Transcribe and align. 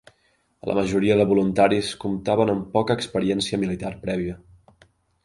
La 0.69 0.75
majoria 0.77 1.17
de 1.19 1.27
voluntaris 1.33 1.91
comptaven 2.05 2.53
amb 2.53 2.73
poca 2.79 2.97
experiència 3.01 3.61
militar 3.65 3.93
prèvia. 4.07 4.39